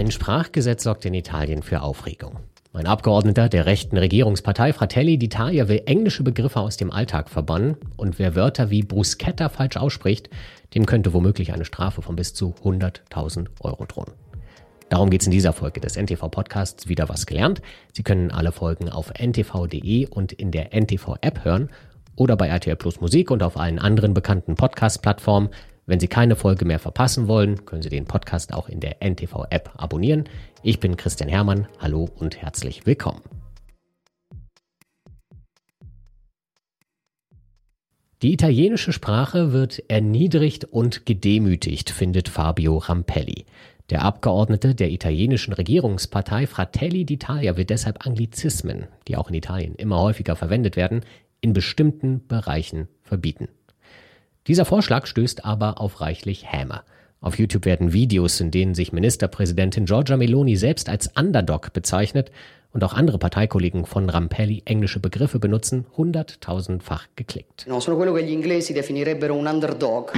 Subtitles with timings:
[0.00, 2.38] Ein Sprachgesetz sorgt in Italien für Aufregung.
[2.72, 8.18] Ein Abgeordneter der rechten Regierungspartei Fratelli d'Italia will englische Begriffe aus dem Alltag verbannen und
[8.18, 10.30] wer Wörter wie Bruschetta falsch ausspricht,
[10.74, 14.14] dem könnte womöglich eine Strafe von bis zu 100.000 Euro drohen.
[14.88, 17.60] Darum geht es in dieser Folge des NTV-Podcasts wieder was gelernt.
[17.92, 21.68] Sie können alle Folgen auf ntv.de und in der NTV-App hören
[22.16, 25.50] oder bei RTL Plus Musik und auf allen anderen bekannten Podcast-Plattformen.
[25.86, 29.72] Wenn Sie keine Folge mehr verpassen wollen, können Sie den Podcast auch in der NTV-App
[29.76, 30.24] abonnieren.
[30.62, 31.66] Ich bin Christian Hermann.
[31.78, 33.22] Hallo und herzlich willkommen.
[38.22, 43.46] Die italienische Sprache wird erniedrigt und gedemütigt, findet Fabio Rampelli.
[43.88, 49.98] Der Abgeordnete der italienischen Regierungspartei Fratelli d'Italia will deshalb Anglizismen, die auch in Italien immer
[49.98, 51.00] häufiger verwendet werden,
[51.40, 53.48] in bestimmten Bereichen verbieten.
[54.50, 56.82] Dieser Vorschlag stößt aber auf reichlich Häme.
[57.20, 62.32] Auf YouTube werden Videos, in denen sich Ministerpräsidentin Giorgia Meloni selbst als Underdog bezeichnet
[62.72, 67.64] und auch andere Parteikollegen von Rampelli englische Begriffe benutzen, hunderttausendfach geklickt.
[67.68, 70.10] No, sono quello che gli inglesi definirebbero un underdog.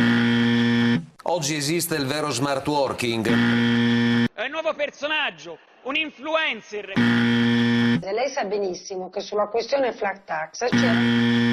[1.24, 3.26] Oggi esiste il vero smart working.
[3.26, 6.92] È un nuovo personaggio, un influencer.
[6.96, 11.51] Lei sa benissimo che sulla questione flat tax c'era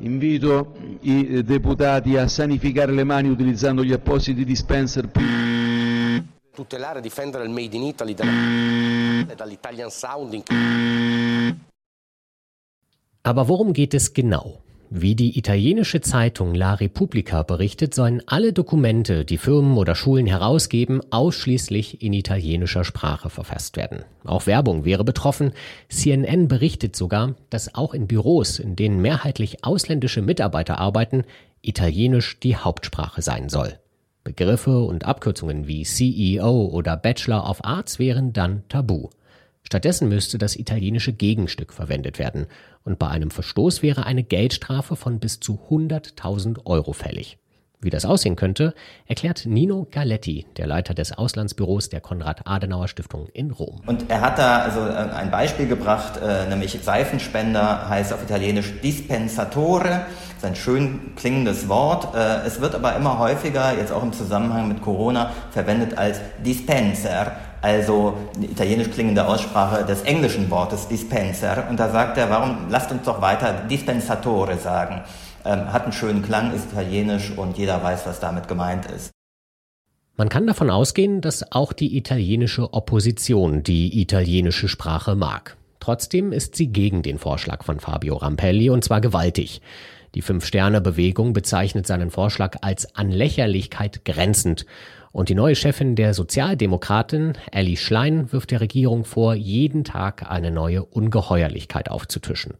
[0.00, 5.10] Invito i deputati a sanificare le mani utilizzando gli appositi dispenser.
[6.54, 10.42] Tutelare e difendere il made in Italy dalla- dall'Italian sounding.
[13.22, 14.60] Aber worum geht es genau?
[14.90, 21.02] Wie die italienische Zeitung La Repubblica berichtet, sollen alle Dokumente, die Firmen oder Schulen herausgeben,
[21.10, 24.04] ausschließlich in italienischer Sprache verfasst werden.
[24.24, 25.52] Auch Werbung wäre betroffen.
[25.90, 31.24] CNN berichtet sogar, dass auch in Büros, in denen mehrheitlich ausländische Mitarbeiter arbeiten,
[31.60, 33.78] Italienisch die Hauptsprache sein soll.
[34.24, 39.08] Begriffe und Abkürzungen wie CEO oder Bachelor of Arts wären dann tabu.
[39.62, 42.46] Stattdessen müsste das italienische Gegenstück verwendet werden
[42.84, 47.38] und bei einem Verstoß wäre eine Geldstrafe von bis zu 100.000 Euro fällig.
[47.80, 48.74] Wie das aussehen könnte,
[49.06, 53.82] erklärt Nino Galetti, der Leiter des Auslandsbüros der Konrad-Adenauer-Stiftung in Rom.
[53.86, 58.80] Und er hat da also äh, ein Beispiel gebracht, äh, nämlich Seifenspender heißt auf Italienisch
[58.80, 62.16] dispensatore, das ist ein schön klingendes Wort.
[62.16, 67.30] Äh, es wird aber immer häufiger, jetzt auch im Zusammenhang mit Corona, verwendet als Dispenser,
[67.62, 71.68] also eine italienisch klingende Aussprache des englischen Wortes Dispenser.
[71.70, 75.02] Und da sagt er, warum lasst uns doch weiter Dispensatore sagen.
[75.48, 79.12] Ähm, hat einen schönen Klang, ist italienisch und jeder weiß, was damit gemeint ist.
[80.14, 85.56] Man kann davon ausgehen, dass auch die italienische Opposition die italienische Sprache mag.
[85.80, 89.62] Trotzdem ist sie gegen den Vorschlag von Fabio Rampelli und zwar gewaltig.
[90.14, 94.66] Die Fünf-Sterne-Bewegung bezeichnet seinen Vorschlag als an Lächerlichkeit grenzend.
[95.12, 100.50] Und die neue Chefin der Sozialdemokratin, Ellie Schlein, wirft der Regierung vor, jeden Tag eine
[100.50, 102.54] neue Ungeheuerlichkeit aufzutischen.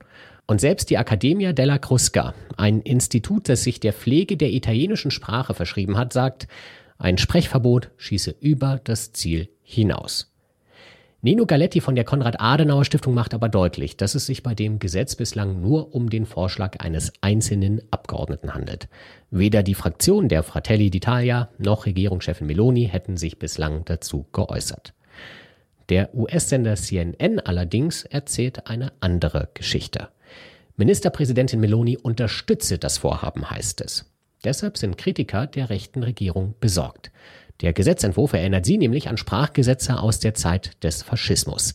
[0.47, 5.53] Und selbst die Accademia della Crusca, ein Institut, das sich der Pflege der italienischen Sprache
[5.53, 6.49] verschrieben hat, sagt,
[6.97, 10.33] ein Sprechverbot schieße über das Ziel hinaus.
[11.21, 15.61] Nino Galetti von der Konrad-Adenauer-Stiftung macht aber deutlich, dass es sich bei dem Gesetz bislang
[15.61, 18.89] nur um den Vorschlag eines einzelnen Abgeordneten handelt.
[19.33, 24.95] Weder die Fraktion der Fratelli d'Italia noch Regierungschefin Meloni hätten sich bislang dazu geäußert.
[25.89, 30.11] Der US-Sender CNN allerdings erzählt eine andere Geschichte.
[30.77, 34.09] Ministerpräsidentin Meloni unterstütze das Vorhaben, heißt es.
[34.45, 37.11] Deshalb sind Kritiker der rechten Regierung besorgt.
[37.61, 41.75] Der Gesetzentwurf erinnert sie nämlich an Sprachgesetze aus der Zeit des Faschismus.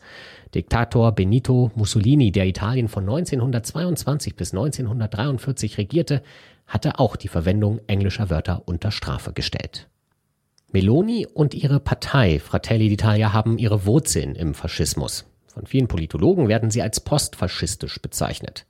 [0.56, 6.24] Diktator Benito Mussolini, der Italien von 1922 bis 1943 regierte,
[6.68, 9.90] hatte auch die Verwendung englischer Wörter unter Strafe gestellt.
[10.72, 15.26] Meloni und ihre Partei Fratelli d'Italia haben ihre Wurzeln im Faschismus.
[15.48, 18.66] Von vielen Politologen werden sie als postfaschistisch bezeichnet.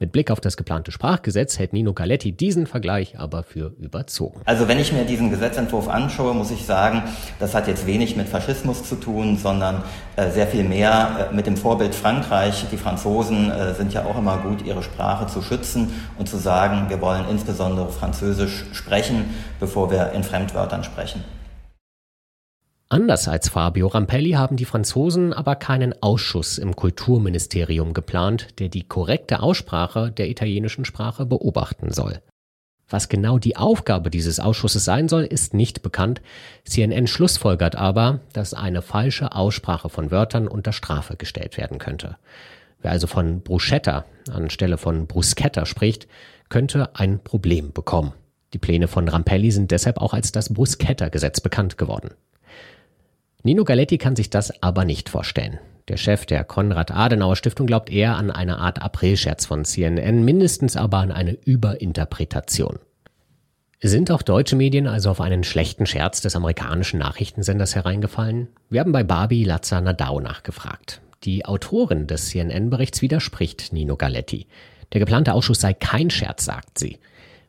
[0.00, 4.40] Mit Blick auf das geplante Sprachgesetz hält Nino Galetti diesen Vergleich aber für überzogen.
[4.44, 7.02] Also wenn ich mir diesen Gesetzentwurf anschaue, muss ich sagen,
[7.40, 9.82] das hat jetzt wenig mit Faschismus zu tun, sondern
[10.14, 12.66] äh, sehr viel mehr äh, mit dem Vorbild Frankreich.
[12.70, 16.88] Die Franzosen äh, sind ja auch immer gut, ihre Sprache zu schützen und zu sagen,
[16.90, 21.24] wir wollen insbesondere Französisch sprechen, bevor wir in Fremdwörtern sprechen.
[22.90, 28.84] Anders als Fabio Rampelli haben die Franzosen aber keinen Ausschuss im Kulturministerium geplant, der die
[28.84, 32.22] korrekte Aussprache der italienischen Sprache beobachten soll.
[32.88, 36.22] Was genau die Aufgabe dieses Ausschusses sein soll, ist nicht bekannt.
[36.64, 42.16] CNN schlussfolgert aber, dass eine falsche Aussprache von Wörtern unter Strafe gestellt werden könnte.
[42.80, 46.08] Wer also von Bruschetta anstelle von Bruschetta spricht,
[46.48, 48.14] könnte ein Problem bekommen.
[48.54, 52.12] Die Pläne von Rampelli sind deshalb auch als das Bruschetta-Gesetz bekannt geworden.
[53.44, 55.58] Nino Galetti kann sich das aber nicht vorstellen.
[55.86, 61.12] Der Chef der Konrad-Adenauer-Stiftung glaubt eher an eine Art Aprilscherz von CNN, mindestens aber an
[61.12, 62.78] eine Überinterpretation.
[63.80, 68.48] Sind auch deutsche Medien also auf einen schlechten Scherz des amerikanischen Nachrichtensenders hereingefallen?
[68.70, 71.00] Wir haben bei Barbie Lazar Nadau nachgefragt.
[71.22, 74.48] Die Autorin des CNN-Berichts widerspricht Nino Galetti.
[74.92, 76.98] Der geplante Ausschuss sei kein Scherz, sagt sie.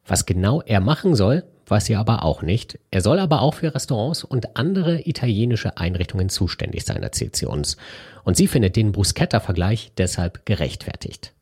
[0.06, 2.80] Was genau er machen soll, weiß sie aber auch nicht.
[2.92, 7.78] Er soll aber auch für Restaurants und andere italienische Einrichtungen zuständig sein, erzählt sie uns.
[8.24, 11.34] Und sie findet den Bruschetta-Vergleich deshalb gerechtfertigt.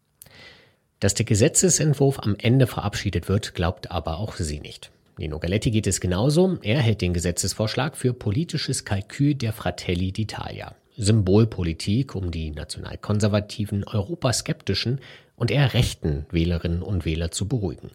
[0.99, 4.91] Dass der Gesetzesentwurf am Ende verabschiedet wird, glaubt aber auch sie nicht.
[5.19, 6.57] Nino Galetti geht es genauso.
[6.61, 10.73] Er hält den Gesetzesvorschlag für politisches Kalkül der Fratelli d'Italia.
[10.95, 14.99] Symbolpolitik, um die nationalkonservativen, europaskeptischen
[15.35, 17.91] und eher rechten Wählerinnen und Wähler zu beruhigen.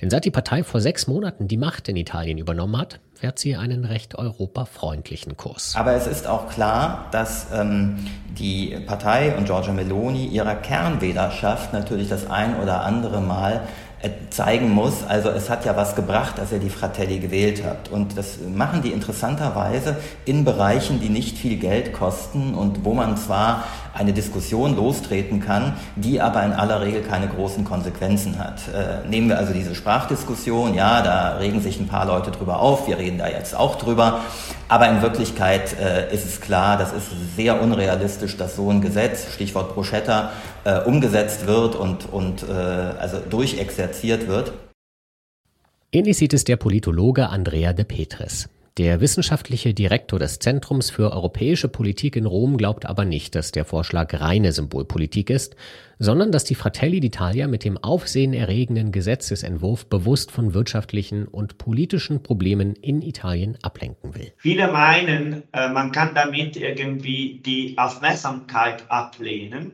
[0.00, 3.56] Denn seit die Partei vor sechs Monaten die Macht in Italien übernommen hat, fährt sie
[3.56, 5.74] einen recht europafreundlichen Kurs.
[5.76, 7.98] Aber es ist auch klar, dass ähm,
[8.38, 13.60] die Partei und Giorgia Meloni ihrer Kernwählerschaft natürlich das ein oder andere Mal
[14.30, 17.90] zeigen muss, also es hat ja was gebracht, dass ihr die Fratelli gewählt habt.
[17.90, 23.18] Und das machen die interessanterweise in Bereichen, die nicht viel Geld kosten und wo man
[23.18, 28.60] zwar eine Diskussion lostreten kann, die aber in aller Regel keine großen Konsequenzen hat.
[28.68, 32.86] Äh, nehmen wir also diese Sprachdiskussion, ja, da regen sich ein paar Leute drüber auf,
[32.86, 34.20] wir reden da jetzt auch drüber,
[34.70, 39.34] aber in Wirklichkeit äh, ist es klar, das ist sehr unrealistisch, dass so ein Gesetz,
[39.34, 40.30] Stichwort Bruschetta,
[40.64, 44.52] äh, umgesetzt wird und, und äh, also durchexerziert wird.
[45.90, 48.48] Ähnlich sieht es der Politologe Andrea de Petris.
[48.78, 53.64] Der wissenschaftliche Direktor des Zentrums für europäische Politik in Rom glaubt aber nicht, dass der
[53.64, 55.56] Vorschlag reine Symbolpolitik ist,
[55.98, 62.74] sondern dass die Fratelli d'Italia mit dem aufsehenerregenden Gesetzesentwurf bewusst von wirtschaftlichen und politischen Problemen
[62.76, 64.32] in Italien ablenken will.
[64.36, 69.72] Viele meinen, äh, man kann damit irgendwie die Aufmerksamkeit ablehnen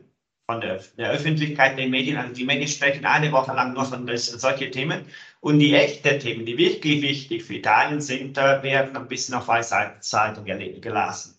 [0.49, 2.17] von der, der, Öffentlichkeit, der Medien.
[2.17, 5.01] Also die Medien sprechen eine Woche lang nur von das, solche Themen.
[5.41, 10.43] Und die echten Themen, die wirklich wichtig für Italien sind, werden ein bisschen auf Seite
[10.79, 11.35] gelassen.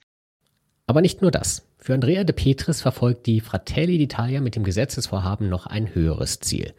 [0.86, 1.66] Aber nicht nur das.
[1.78, 6.74] Für Andrea de Petris verfolgt die Fratelli d'Italia mit dem Gesetzesvorhaben noch ein höheres Ziel.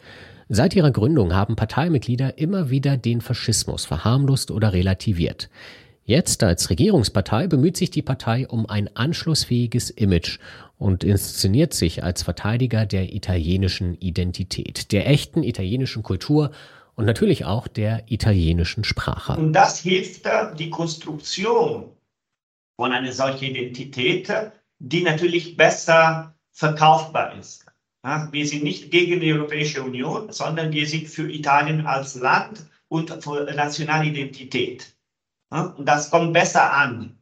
[0.49, 5.49] Seit ihrer Gründung haben Parteimitglieder immer wieder den Faschismus verharmlost oder relativiert.
[6.09, 10.39] Jetzt als Regierungspartei bemüht sich die Partei um ein anschlussfähiges Image
[10.79, 16.49] und inszeniert sich als Verteidiger der italienischen Identität, der echten italienischen Kultur
[16.95, 19.39] und natürlich auch der italienischen Sprache.
[19.39, 20.25] Und das hilft
[20.57, 21.91] die Konstruktion
[22.75, 24.33] von einer solchen Identität,
[24.79, 27.67] die natürlich besser verkaufbar ist.
[28.31, 33.11] wir sind nicht gegen die Europäische Union, sondern wir sind für Italien als Land und
[33.23, 34.95] für nationale Identität.
[35.49, 37.17] Und das kommt besser an,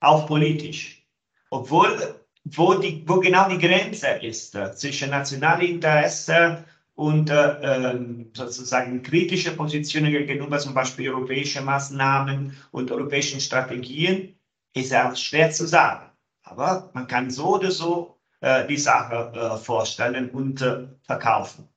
[0.00, 1.06] auch politisch.
[1.50, 6.64] Obwohl, wo, die, wo genau die Grenze ist äh, zwischen nationalem Interesse
[6.94, 14.38] und äh, ähm, sozusagen kritische Positionen gegenüber zum Beispiel europäischen Maßnahmen und europäischen Strategien,
[14.74, 16.10] ist ja schwer zu sagen.
[16.42, 21.68] Aber man kann so oder so äh, die Sache äh, vorstellen und äh, verkaufen.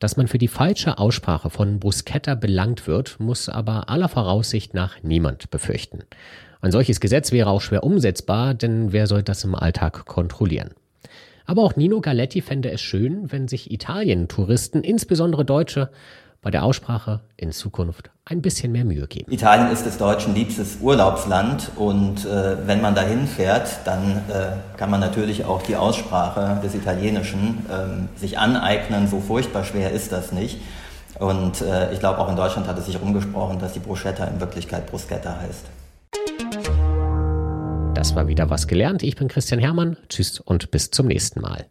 [0.00, 5.02] Dass man für die falsche Aussprache von Bruschetta belangt wird, muss aber aller Voraussicht nach
[5.02, 6.00] niemand befürchten.
[6.62, 10.70] Ein solches Gesetz wäre auch schwer umsetzbar, denn wer soll das im Alltag kontrollieren?
[11.44, 15.90] Aber auch Nino Galetti fände es schön, wenn sich Italien-Touristen, insbesondere Deutsche,
[16.42, 19.30] bei der Aussprache in Zukunft ein bisschen mehr Mühe geben.
[19.30, 24.90] Italien ist des Deutschen liebstes Urlaubsland und äh, wenn man dahin fährt, dann äh, kann
[24.90, 29.08] man natürlich auch die Aussprache des Italienischen äh, sich aneignen.
[29.08, 30.60] So furchtbar schwer ist das nicht.
[31.18, 34.40] Und äh, ich glaube, auch in Deutschland hat es sich rumgesprochen, dass die Bruschetta in
[34.40, 35.66] Wirklichkeit Bruschetta heißt.
[37.94, 39.02] Das war wieder was gelernt.
[39.02, 39.98] Ich bin Christian Hermann.
[40.08, 41.66] Tschüss und bis zum nächsten Mal.